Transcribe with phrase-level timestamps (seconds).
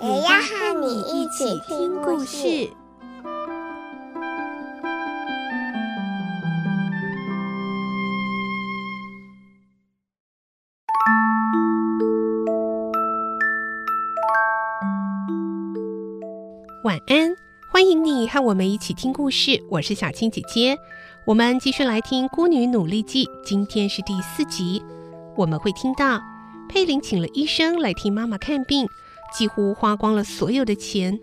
[0.00, 2.70] 也要和你一起听故事。
[16.84, 17.34] 晚安，
[17.72, 19.60] 欢迎你和我们一起听故事。
[19.68, 20.78] 我是小青姐姐，
[21.26, 24.80] 我们继续来听《孤女努力记》，今天是第四集。
[25.36, 26.20] 我们会听到
[26.68, 28.88] 佩林请了医生来替妈妈看病，
[29.32, 31.18] 几乎花光了所有的钱。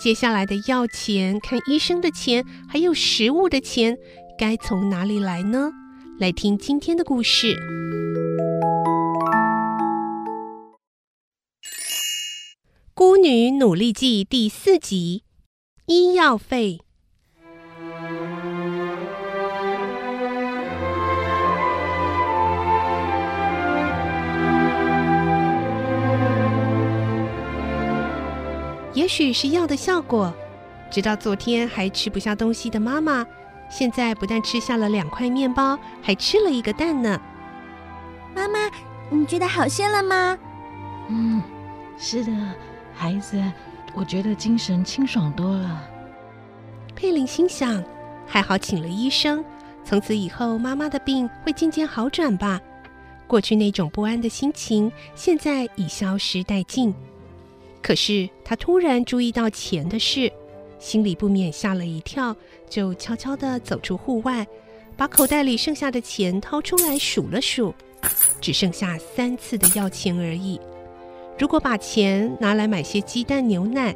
[0.00, 3.96] 接下来的药钱、看医生的钱，还有食物的钱，
[4.36, 5.70] 该从哪里来呢？
[6.18, 7.54] 来听今天的故事。
[12.92, 15.24] 《孤女努力记》第四集：
[15.86, 16.80] 医药费。
[28.94, 30.32] 也许是药的效果，
[30.90, 33.26] 直到昨天还吃不下东西的妈妈，
[33.68, 37.20] 现在不但吃下了两块面包，还吃了一个蛋呢。
[38.34, 38.70] 妈妈，
[39.10, 40.38] 你觉得好些了吗？
[41.08, 41.42] 嗯，
[41.98, 42.32] 是的。
[42.94, 43.42] 孩子，
[43.94, 45.82] 我觉得精神清爽多了。
[46.94, 47.82] 佩林心想，
[48.24, 49.44] 还好请了医生，
[49.84, 52.60] 从此以后妈妈的病会渐渐好转吧。
[53.26, 56.94] 过去那种不安的心情，现在已消失殆尽。
[57.84, 60.32] 可是他突然注意到钱的事，
[60.78, 62.34] 心里不免吓了一跳，
[62.66, 64.46] 就悄悄地走出户外，
[64.96, 67.74] 把口袋里剩下的钱掏出来数了数，
[68.40, 70.58] 只剩下三次的药钱而已。
[71.38, 73.94] 如果把钱拿来买些鸡蛋、牛奶，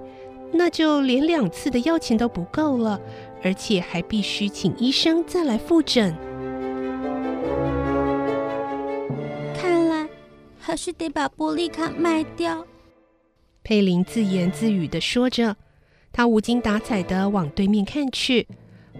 [0.52, 3.00] 那就连两次的药钱都不够了，
[3.42, 6.14] 而且还必须请医生再来复诊。
[9.58, 10.06] 看来
[10.58, 12.66] 还是得把波丽卡卖掉。
[13.68, 15.54] 佩林自言自语地说着，
[16.10, 18.48] 他无精打采地往对面看去，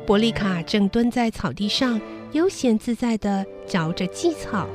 [0.07, 1.99] 伯利卡正蹲在草地上，
[2.33, 4.69] 悠闲自在地嚼着蓟草。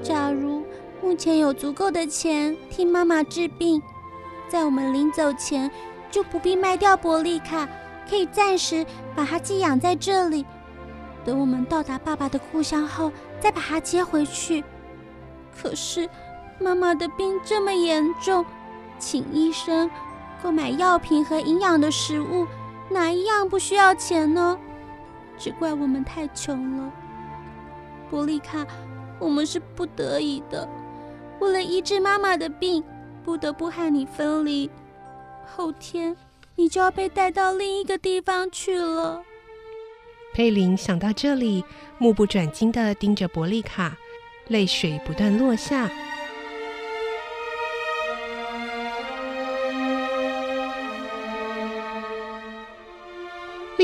[0.00, 0.62] 假如。
[1.02, 3.82] 目前有足够的钱替妈妈治病，
[4.48, 5.70] 在我们临走前
[6.10, 7.68] 就不必卖掉伯利卡，
[8.08, 10.46] 可以暂时把它寄养在这里。
[11.24, 13.10] 等我们到达爸爸的故乡后，
[13.40, 14.62] 再把它接回去。
[15.60, 16.08] 可是
[16.60, 18.44] 妈妈的病这么严重，
[18.98, 19.90] 请医生
[20.42, 22.46] 购买药品和营养的食物，
[22.90, 24.58] 哪一样不需要钱呢？
[25.36, 26.92] 只怪我们太穷了，
[28.08, 28.64] 伯利卡，
[29.18, 30.68] 我们是不得已的。
[31.40, 32.82] 为了医治妈妈的病，
[33.24, 34.70] 不得不和你分离。
[35.44, 36.16] 后天
[36.54, 39.22] 你就要被带到另一个地方去了。
[40.32, 41.64] 佩林想到这里，
[41.98, 43.96] 目不转睛地盯着伯利卡，
[44.48, 45.90] 泪水不断落下。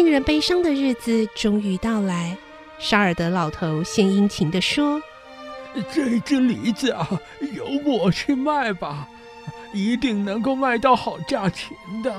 [0.01, 2.35] 令人悲伤的日子终于到来。
[2.79, 4.99] 沙尔德老头献殷勤地说。
[5.93, 7.07] 这只梨子啊，
[7.53, 9.07] 由我去卖吧，
[9.75, 12.11] 一定能够卖到好价钱的。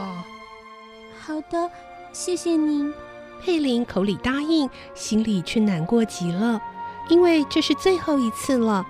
[1.20, 1.72] 好的，
[2.14, 2.94] 谢谢您。
[3.42, 6.62] 佩林口里答应，心里却难过极了，
[7.10, 8.86] 因为这是最后一次了。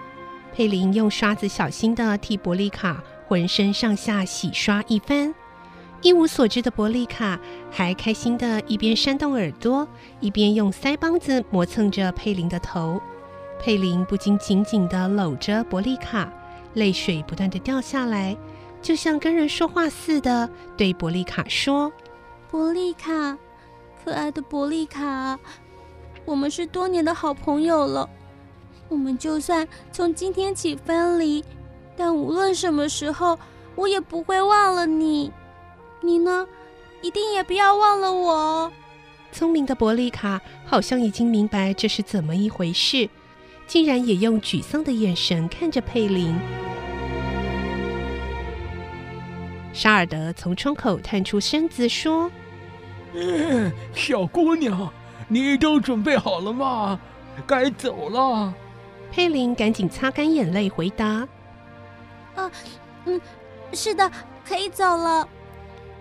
[0.53, 5.33] 佩林用刷子小心地替伯利卡浑身上下洗刷一番，
[6.01, 7.39] 一无所知的伯利卡
[7.69, 9.87] 还开心地一边扇动耳朵，
[10.19, 12.99] 一边用腮帮子磨蹭着佩林的头。
[13.59, 16.33] 佩林不禁紧紧地搂着伯利卡，
[16.73, 18.35] 泪水不断地掉下来，
[18.81, 21.91] 就像跟人说话似的，对伯利卡说
[22.49, 23.37] ：“伯利卡，
[24.03, 25.37] 可爱的伯利卡，
[26.25, 28.09] 我们是多年的好朋友了。
[28.89, 31.45] 我们就算从今天起分离，
[31.95, 33.37] 但无论什么时候，
[33.75, 35.31] 我也不会忘了你。
[36.01, 36.45] 你呢，
[37.01, 38.71] 一定也不要忘了我哦。”
[39.31, 43.09] 聪明的伯利卡好像已经明白这是怎么一回事。
[43.67, 46.37] 竟然也用沮丧的眼神看着佩林。
[49.71, 52.29] 沙尔德从窗口探出身子说
[53.15, 54.91] ：“嗯，小姑娘，
[55.29, 56.99] 你都准备好了吗？
[57.47, 58.53] 该走了。”
[59.09, 61.25] 佩林赶紧擦干眼泪回答
[62.35, 62.51] ：“啊，
[63.05, 63.21] 嗯，
[63.71, 64.11] 是的，
[64.45, 65.25] 可以走了。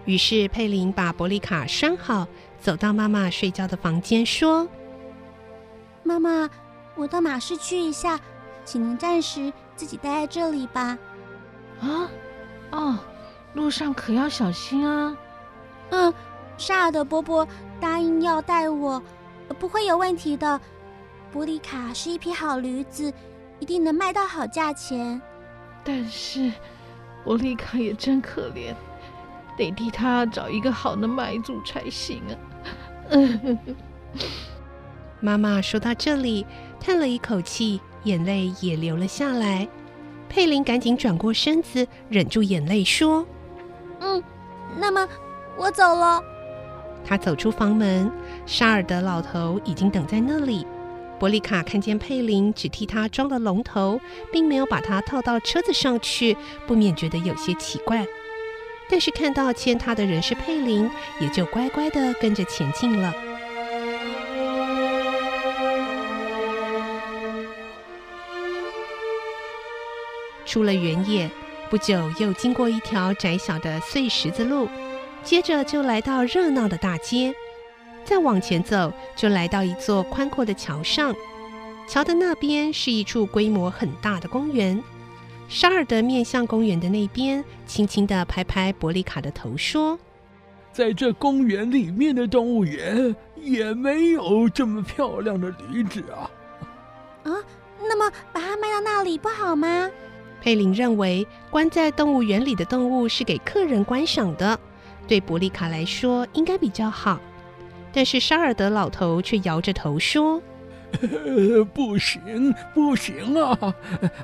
[0.04, 2.26] 于是佩林把伯利卡拴好，
[2.58, 4.66] 走到妈妈睡觉的房间，说
[6.02, 6.48] ：“妈妈，
[6.96, 8.18] 我到马市去一下，
[8.64, 10.98] 请您暂时自己待在这里吧。”
[11.80, 12.10] 啊，
[12.70, 12.98] 哦，
[13.54, 15.16] 路上可要小心啊。
[15.90, 16.12] 嗯，
[16.56, 17.46] 沙尔德伯伯
[17.80, 19.02] 答应要带我，
[19.58, 20.60] 不会有问题的。
[21.32, 23.12] 伯利卡是一匹好驴子，
[23.60, 25.20] 一定能卖到好价钱。
[25.84, 26.52] 但是
[27.22, 28.74] 伯利卡也真可怜。
[29.60, 32.32] 得替他找一个好的买主才行啊！
[35.20, 36.46] 妈妈说到这里，
[36.80, 39.68] 叹了一口气，眼泪也流了下来。
[40.30, 43.26] 佩林赶紧转过身子，忍住眼泪说
[44.00, 44.22] ：“嗯，
[44.78, 45.06] 那么
[45.58, 46.22] 我走了。”
[47.04, 48.10] 他走出房门，
[48.46, 50.66] 沙尔德老头已经等在那里。
[51.18, 54.00] 伯利卡看见佩林只替他装了龙头，
[54.32, 56.34] 并没有把他套到车子上去，
[56.66, 58.06] 不免觉得有些奇怪。
[58.90, 60.90] 但是看到牵他的人是佩林，
[61.20, 63.14] 也就乖乖的跟着前进了。
[70.44, 71.30] 出了原野，
[71.70, 74.68] 不久又经过一条窄小的碎石子路，
[75.22, 77.32] 接着就来到热闹的大街。
[78.04, 81.14] 再往前走，就来到一座宽阔的桥上。
[81.86, 84.82] 桥的那边是一处规模很大的公园。
[85.50, 89.98] 沙尔德面向公园的那边，轻轻的拍拍伯利卡的头，说
[90.72, 96.30] ：“在这公园里面的动物园，也没有这么漂亮的梨子啊！”
[97.28, 97.42] 啊，
[97.80, 99.90] 那么把它卖到那里不好吗？
[100.40, 104.56] 佩林认为，关在动物园里的动物是给客人观赏的，
[105.08, 107.18] 对伯利卡来说应该比较好。
[107.92, 110.40] 但是沙尔德老头却摇着头说。
[111.72, 113.74] 不行，不行啊！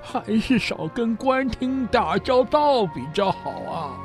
[0.02, 3.96] 还是少跟官厅打交道比较好啊。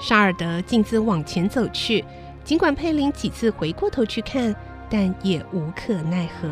[0.00, 2.04] 沙尔德径自往前走去，
[2.44, 4.54] 尽管佩林几次回过头去看，
[4.88, 6.48] 但也无可奈何。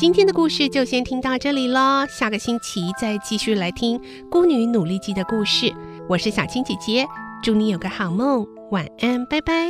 [0.00, 3.98] 今天的故事就先听到这里喽，下个星期再继续来听
[4.30, 5.70] 《孤女努力记》的故事。
[6.08, 7.06] 我是小青姐姐，
[7.42, 9.68] 祝你有个好梦，晚安，拜拜。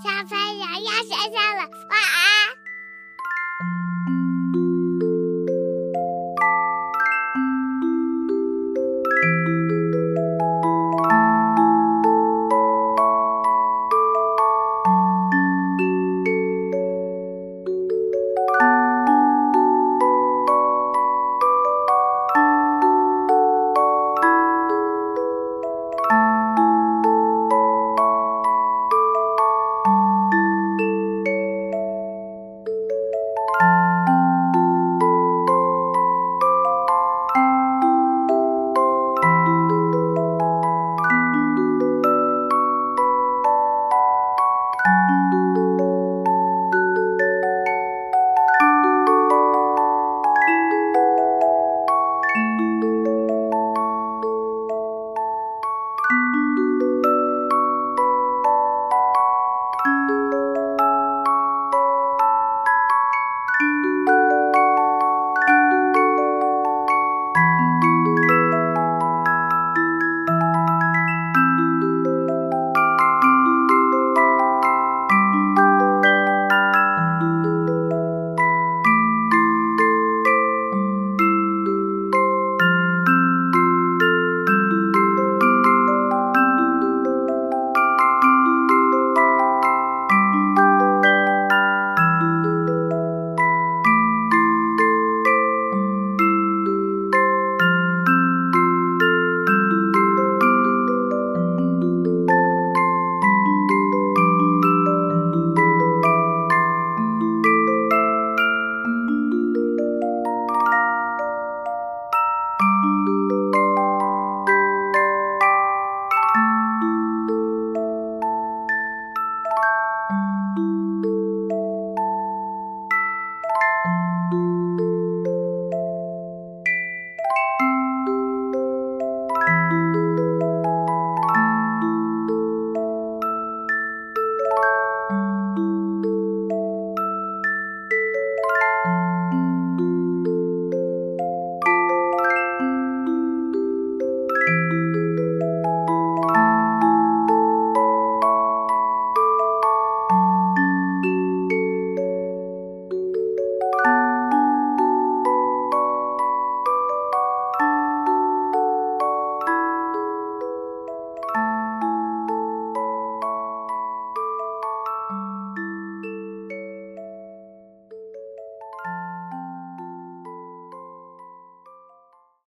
[0.00, 2.43] 小朋友要睡觉了，晚安。